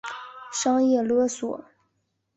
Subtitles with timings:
[0.51, 1.63] 商业勒索